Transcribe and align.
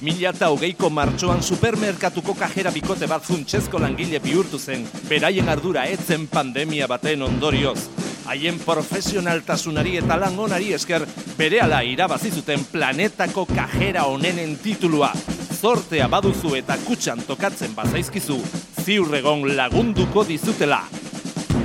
2008ko 0.00 0.90
martxoan 0.90 1.42
supermerkatuko 1.42 2.34
kajera 2.36 2.70
bikote 2.74 3.08
bat 3.08 3.24
funtsezko 3.24 3.80
langile 3.80 4.20
bihurtu 4.20 4.58
zen, 4.58 4.84
beraien 5.08 5.48
ardura 5.48 5.86
etzen 5.88 6.26
pandemia 6.28 6.88
baten 6.90 7.22
ondorioz. 7.22 7.78
Haien 8.26 8.58
profesionaltasunari 8.58 9.96
eta 10.02 10.16
lan 10.16 10.36
esker 10.60 11.06
berehala 11.38 11.82
irabazi 11.82 12.30
zuten 12.30 12.64
planetako 12.72 13.46
kajera 13.46 14.04
honenen 14.04 14.56
titulua. 14.58 15.12
Zortea 15.60 16.08
baduzu 16.08 16.54
eta 16.56 16.76
kutxan 16.84 17.22
tokatzen 17.26 17.74
bazaizkizu, 17.74 18.40
ziurregon 18.84 19.56
lagunduko 19.56 20.24
dizutela. 20.24 20.82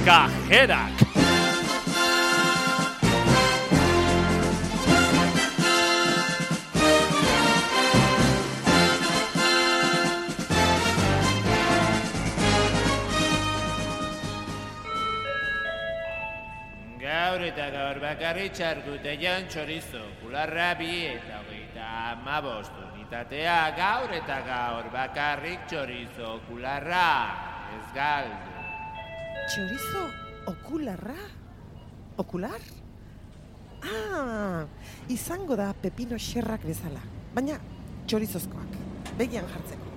Kajerak! 0.06 1.11
Gaur 17.12 17.42
eta 17.44 17.66
gaur 17.74 17.98
bakarri 18.00 18.46
txarkute 18.56 19.18
jan 19.20 19.48
txorizo, 19.52 20.00
kularra 20.22 20.70
bi 20.80 20.92
eta 21.10 21.42
hogeita 21.42 21.88
amabost 22.12 22.78
unitatea. 22.86 23.56
Gaur 23.76 24.14
eta 24.16 24.38
gaur 24.46 24.86
bakarrik 24.94 25.66
txorizo, 25.68 26.38
kularra, 26.46 27.08
ez 27.76 27.88
galdu. 27.98 28.54
Txorizo 29.50 30.04
okularra? 30.54 31.18
Okular? 32.24 32.64
Ah, 33.84 34.64
izango 35.12 35.58
da 35.60 35.74
pepino 35.84 36.16
xerrak 36.16 36.64
bezala, 36.70 37.02
baina 37.36 37.58
txorizozkoak, 38.08 38.78
begian 39.20 39.50
jartzeko. 39.52 39.90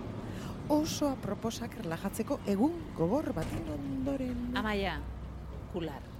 Oso 0.81 1.13
aproposak 1.13 1.79
relajatzeko 1.85 2.41
egun 2.57 2.75
gogor 2.99 3.31
baten 3.39 3.71
ondoren. 3.77 4.43
Amaia, 4.59 4.97
kular. 5.71 6.14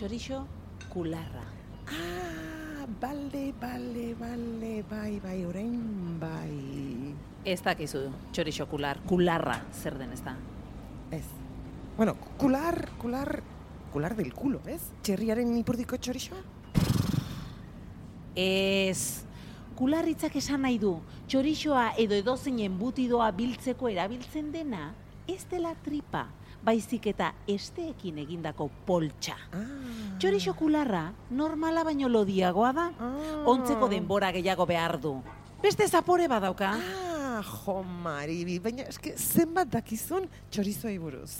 Txorixo, 0.00 0.46
kularra. 0.88 1.42
Ah, 1.92 2.86
bale, 3.02 3.52
bale, 3.60 4.14
bale, 4.16 4.82
bai, 4.88 5.20
bai, 5.20 5.44
orain 5.44 5.74
bai. 6.16 7.12
Ez 7.44 7.58
dakizu, 7.60 8.06
txorixo 8.32 8.64
kular, 8.70 9.02
kularra 9.04 9.58
zer 9.76 9.98
den 10.00 10.14
ez 10.16 10.22
da. 10.24 10.32
Ez. 11.12 11.26
Bueno, 11.98 12.14
kular, 12.40 12.80
kular, 12.96 13.42
kular 13.92 14.16
del 14.16 14.32
culo, 14.32 14.62
ez? 14.64 14.80
Txerriaren 15.04 15.52
ipurdiko 15.60 16.00
txorixoa? 16.00 16.40
Ez, 18.40 19.26
kularritzak 19.76 20.40
esan 20.40 20.64
nahi 20.64 20.80
du, 20.80 20.96
txorixoa 21.28 21.90
edo 22.00 22.16
edozeinen 22.16 22.80
butidoa 22.80 23.28
biltzeko 23.36 23.92
erabiltzen 23.92 24.48
dena, 24.56 24.94
ez 25.28 25.42
dela 25.52 25.76
tripa, 25.84 26.30
baizik 26.64 27.06
eta 27.06 27.32
esteekin 27.48 28.18
egindako 28.18 28.70
poltsa. 28.86 29.36
Ah. 29.52 29.64
Txorixo 30.20 30.54
kularra 30.54 31.12
normala 31.30 31.84
baino 31.84 32.08
lodiagoa 32.08 32.72
da, 32.76 32.90
Ah. 33.00 33.42
ontzeko 33.46 33.88
denbora 33.88 34.30
gehiago 34.32 34.66
behar 34.66 34.98
du. 35.00 35.22
Beste 35.62 35.86
zapore 35.88 36.28
badauka. 36.28 36.70
Ah, 36.76 37.42
jo, 37.42 37.82
Maribi, 37.82 38.58
baina 38.58 38.82
eske 38.88 39.14
zenbat 39.16 39.68
dakizun 39.68 40.28
txorizoei 40.50 40.98
buruz. 40.98 41.38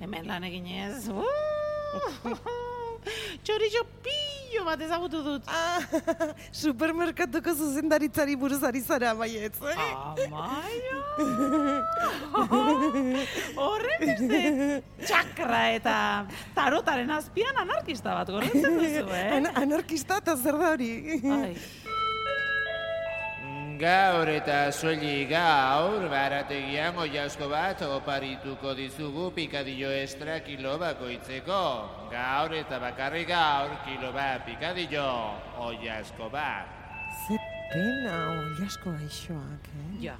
Hemen 0.00 0.26
lan 0.26 0.44
eginez. 0.44 1.08
Txorixo 3.44 3.84
pillo 4.46 4.64
bat 4.66 4.80
ezagutu 4.80 5.22
dut. 5.24 5.48
Ah, 5.48 5.80
supermerkatuko 6.62 7.54
zuzendaritzari 7.54 8.36
buruz 8.38 8.62
ari 8.64 8.80
zara, 8.80 9.14
baietz, 9.18 9.56
eh? 9.62 9.76
Amaia! 10.26 10.98
Horren 13.56 14.04
beste 14.04 14.42
txakra 15.06 15.62
eta 15.78 15.96
tarotaren 16.56 17.10
azpian 17.18 17.62
anarkista 17.64 18.14
bat 18.18 18.30
gordetzen 18.30 18.78
duzu, 18.80 19.08
eh? 19.16 19.26
An 19.38 19.50
anarkista 19.64 20.20
eta 20.22 20.36
zer 20.36 20.58
da 20.60 20.72
hori? 20.76 20.92
Ai, 21.38 21.52
Gaur 23.76 24.28
eta 24.32 24.70
soili 24.72 25.26
gaur, 25.28 26.06
barategian 26.08 26.96
oiasko 27.02 27.48
bat 27.50 27.82
oparituko 27.84 28.72
dizugu 28.78 29.26
pikadillo 29.36 29.90
estra 29.92 30.38
kilo 30.40 30.78
bakoitzeko. 30.80 31.58
Gaur 32.08 32.54
eta 32.56 32.78
bakarrik 32.80 33.28
gaur 33.28 33.74
kilo 33.84 34.14
bat 34.16 34.46
pikadillo 34.46 35.04
oiasko 35.66 36.30
bat. 36.32 36.72
Ze 37.26 37.36
pena, 37.72 38.16
oliasko 38.38 38.96
gaixoak, 38.96 39.68
eh? 39.68 39.88
ja. 40.06 40.16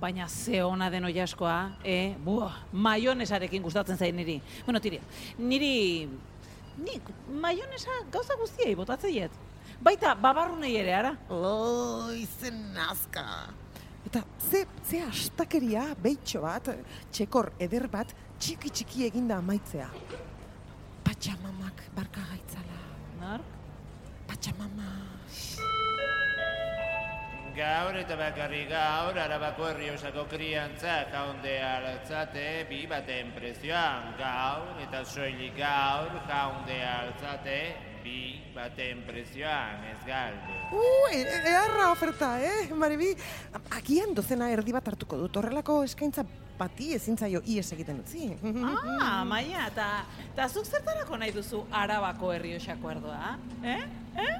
Baina 0.00 0.28
ze 0.28 0.62
ona 0.64 0.88
den 0.90 1.04
oiaskoa, 1.04 1.58
eh? 1.84 2.14
Buah, 2.24 2.62
maionesarekin 2.72 3.62
gustatzen 3.62 3.98
zain 3.98 4.16
niri. 4.16 4.40
Bueno, 4.64 4.80
tiri, 4.80 5.02
niri... 5.38 5.74
Nik 6.74 7.06
maionesa 7.30 8.00
gauza 8.10 8.34
guztiei 8.34 8.72
botatzen 8.74 9.12
diet. 9.12 9.42
Baita 9.84 10.14
babarrunei 10.14 10.74
ere, 10.80 10.94
ara? 10.96 11.12
Oi, 11.28 12.24
zen 12.40 12.60
nazka. 12.74 13.24
Eta 14.06 14.22
ze, 14.50 14.64
ze 14.84 15.00
astakeria 15.04 15.86
beitxo 16.00 16.44
bat, 16.44 16.70
txekor 17.12 17.52
eder 17.66 17.88
bat, 17.92 18.12
txiki 18.38 18.70
txiki 18.70 19.06
eginda 19.08 19.40
amaitzea. 19.40 19.88
Patxamamak 21.04 21.84
barka 21.96 22.24
gaitzala. 22.30 22.80
Nor? 23.20 23.44
Patxamama. 24.28 24.92
Gaur 27.54 27.94
eta 27.94 28.16
bakarrik 28.18 28.66
gaur, 28.72 29.14
arabako 29.14 29.68
herriosako 29.68 30.24
kriantza 30.32 31.04
jaunde 31.12 31.52
altzate 31.62 32.46
bi 32.68 32.80
baten 32.90 33.30
prezioan. 33.36 34.10
Gaur 34.18 34.80
eta 34.82 35.04
soilik 35.06 35.54
gaur 35.60 36.16
jaunde 36.26 36.80
altzate 36.88 37.58
bi 38.04 38.36
baten 38.54 39.00
prezioan, 39.08 39.80
ez 39.88 39.98
galdu. 40.06 40.54
Uh, 40.76 41.10
e- 41.12 41.40
eharra 41.48 41.90
oferta, 41.90 42.34
eh, 42.44 42.68
Maribi? 42.76 43.14
Agian 43.78 44.12
dozena 44.14 44.50
erdi 44.52 44.74
bat 44.76 44.88
hartuko 44.92 45.16
dut, 45.22 45.36
horrelako 45.40 45.78
eskaintza 45.86 46.24
bati 46.58 46.92
ezin 46.94 47.16
zaio 47.18 47.40
ies 47.50 47.66
egiten 47.74 48.02
utzi. 48.04 48.28
Ah, 49.00 49.24
maia, 49.26 49.66
eta 49.72 49.86
ta 50.36 50.48
zuk 50.48 50.68
zertarako 50.68 51.16
nahi 51.18 51.32
duzu 51.34 51.64
arabako 51.72 52.32
herriosako 52.36 52.92
erdoa, 52.92 53.32
eh? 53.64 53.80
Eh? 54.14 54.34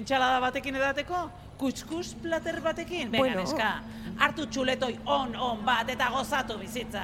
Entxalada 0.00 0.38
batekin 0.40 0.78
edateko? 0.80 1.26
Kutskus 1.58 2.14
plater 2.22 2.60
batekin? 2.64 3.10
Venga, 3.10 3.18
Bueno. 3.18 3.42
neska, 3.42 3.82
hartu 4.18 4.46
txuletoi 4.46 4.94
on-on 5.04 5.64
bat 5.66 5.90
eta 5.90 6.08
gozatu 6.14 6.56
bizitza. 6.58 7.02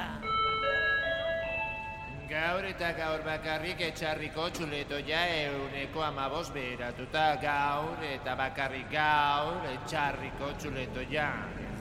Gaur 2.24 2.64
eta 2.64 2.88
gaur 2.96 3.20
bakarrik 3.20 3.82
etxarriko 3.84 4.46
txuletoia 4.56 5.20
euneko 5.42 6.00
amabos 6.06 6.46
beheratuta. 6.54 7.24
Gaur 7.42 8.00
eta 8.08 8.32
bakarrik 8.38 8.88
gaur 8.92 9.66
etxarriko 9.74 10.48
txuletoia, 10.62 11.26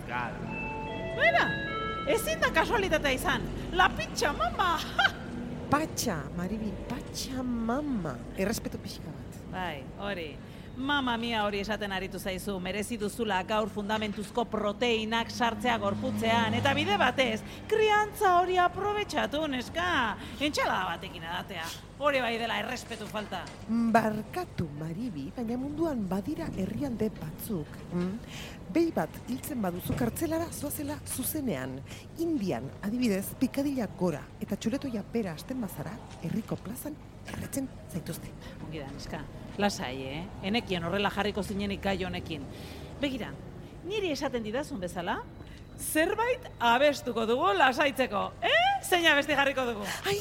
galdu. 0.09 0.49
Bera, 1.15 1.45
ezin 2.11 2.43
da 2.43 2.51
kasualitatea 2.51 3.15
izan. 3.15 3.47
La 3.71 3.87
pitxa, 3.95 4.33
mama! 4.35 4.73
Patxa, 5.71 6.19
Maribi, 6.37 6.73
patxa 6.89 7.41
mama. 7.43 8.17
Errespetu 8.37 8.77
pixka 8.83 9.09
bat. 9.15 9.39
bai, 9.53 9.83
hori. 9.97 10.33
Mama 10.73 11.13
mia 11.21 11.43
hori 11.45 11.59
esaten 11.61 11.91
aritu 11.93 12.17
zaizu, 12.17 12.55
merezi 12.59 12.95
duzula 12.97 13.43
gaur 13.45 13.69
fundamentuzko 13.69 14.47
proteinak 14.49 15.29
sartzea 15.29 15.75
gorputzean, 15.77 16.55
eta 16.57 16.73
bide 16.73 16.97
batez, 16.97 17.43
kriantza 17.69 18.31
hori 18.39 18.57
aprobetxatu, 18.57 19.43
neska. 19.53 19.85
Entxalada 20.41 20.95
batekin 20.95 21.27
edatea. 21.29 21.67
Hori 22.01 22.23
bai 22.25 22.33
dela 22.41 22.57
errespetu 22.63 23.05
falta. 23.05 23.43
Barkatu, 23.69 24.65
Maribi, 24.79 25.27
baina 25.37 25.59
munduan 25.61 26.07
badira 26.09 26.49
herrialde 26.57 27.11
batzuk. 27.21 27.77
Mm? 27.93 28.35
Behi 28.73 28.89
bat 28.97 29.21
hiltzen 29.29 29.61
baduzu 29.61 29.93
kartzelara 29.99 30.49
zoazela 30.49 30.97
zuzenean. 31.05 31.77
Indian, 32.25 32.65
adibidez, 32.81 33.27
pikadila 33.37 33.91
gora 33.99 34.25
eta 34.41 34.57
txuletoia 34.57 35.05
bera 35.13 35.37
hasten 35.37 35.61
bazara, 35.61 35.93
herriko 36.23 36.57
plazan 36.65 36.97
erretzen 37.29 37.69
zaituzte. 37.93 38.31
Ongi 38.65 38.81
da, 38.81 38.89
neska. 38.91 39.21
Lasai, 39.57 39.95
eh? 40.01 40.21
Enekien 40.49 40.83
horrela 40.83 41.11
jarriko 41.13 41.43
zinenik 41.43 41.81
gai 41.83 41.99
honekin. 42.03 42.45
Begira, 43.01 43.29
niri 43.85 44.11
esaten 44.15 44.43
didazun 44.45 44.79
bezala, 44.81 45.19
zerbait 45.77 46.47
abestuko 46.59 47.25
dugu 47.29 47.53
lasaitzeko, 47.57 48.23
eh? 48.41 48.55
Zein 48.83 49.05
abesti 49.11 49.37
jarriko 49.37 49.65
dugu? 49.69 49.85
Ai, 50.09 50.17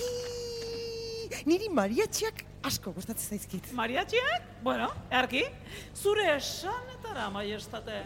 niri 1.49 1.71
mariatxiak 1.73 2.45
asko 2.69 2.93
gustatzen 2.93 3.39
zaizkit. 3.39 3.73
Mariatxiak? 3.79 4.53
Bueno, 4.63 4.91
earki, 5.11 5.43
zure 5.97 6.29
esanetara, 6.37 7.31
maiestate. 7.35 8.03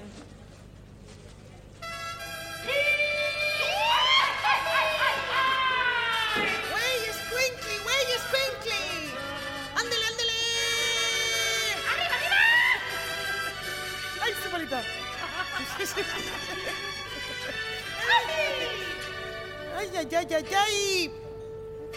Ay, 19.77 19.91
ay, 19.97 20.09
ay, 20.17 20.35
ay, 20.35 20.55
ay. 20.57 21.13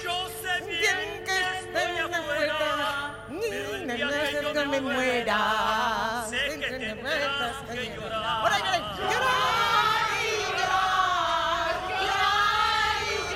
Yo 0.03 0.29
sé 0.41 0.65
Bien 0.65 0.79
bien 0.79 1.23
que 1.25 1.35
estoy 1.59 2.13
afuera, 2.13 3.25
pero 3.29 3.75
el 3.75 3.87
día 3.87 4.07
que 4.31 4.53
yo 4.53 4.65
me 4.65 4.79
muera, 4.81 6.25
sé 6.29 6.59
que 6.59 6.67
tendrás 6.67 7.57
que 7.71 7.95
llorar. 7.95 8.23
Ahora, 8.23 8.57
llorar 8.57 9.39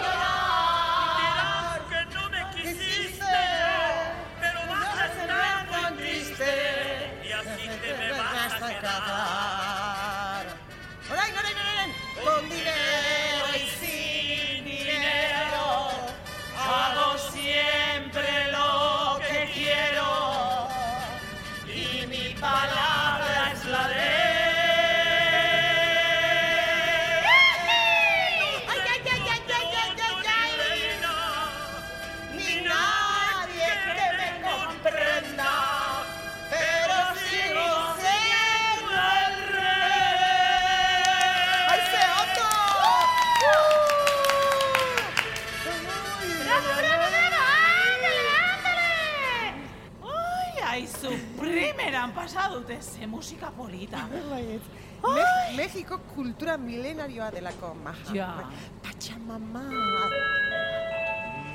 llorar, 0.01 0.43
pero 4.39 4.59
vas 4.69 4.97
a 4.99 5.05
estar 5.05 5.67
muy 5.67 5.97
triste. 5.97 6.51
y 7.23 7.31
así 7.31 7.67
te 7.81 7.93
me 7.97 8.11
vas 8.11 8.61
a 8.61 8.79
quedar. 8.79 9.52
Con 12.23 12.49
dinero 12.49 13.45
y 13.53 13.67
sin 13.79 14.65
dinero. 14.65 15.89
Hago 16.57 17.17
siempre 17.31 18.51
lo 18.51 19.19
que 19.19 19.51
quiero 19.53 20.67
y 21.67 22.07
mi 22.07 22.33
palabra 22.39 22.82
Zu 51.03 51.11
primeran 51.37 52.13
pasado 52.13 52.63
ze 52.79 53.05
musika 53.05 53.51
polita. 53.51 54.07
Me 55.03 55.57
Mexiko 55.57 55.97
kultura 56.15 56.57
milenarioa 56.57 57.29
delako 57.29 57.75
maja. 57.75 58.13
Ja. 58.13 58.49
Pachamama. 58.81 59.63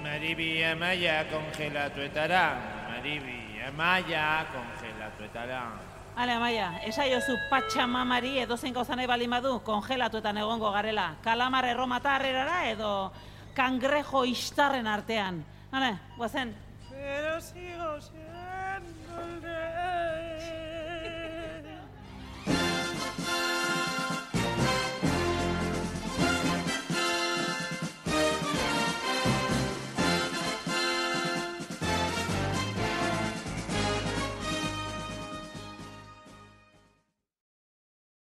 Maribi 0.02 0.62
amaia 0.64 1.24
kongelatuetara. 1.32 2.44
Maribi 2.90 3.56
amaia 3.68 4.44
kongelatuetara. 4.52 5.62
Ale, 6.14 6.32
Amaia, 6.32 6.82
esaiozu 6.84 7.38
patxamamari 7.48 8.40
edo 8.40 8.56
zein 8.56 8.74
gauza 8.74 8.96
nahi 8.96 9.06
baldin 9.06 9.30
badu 9.30 9.60
kongelatuetan 9.64 10.36
egongo 10.36 10.72
garela. 10.72 11.14
Kalamar 11.24 11.64
erromata 11.64 12.16
harrerara 12.16 12.68
edo 12.68 13.12
kangrejo 13.54 14.26
istarren 14.26 14.86
artean. 14.86 15.42
Ale, 15.72 15.96
guazen. 16.18 16.54
Pero 16.90 17.40
sigo 17.40 18.00
siendo 18.00 18.47
Golden. 19.18 19.57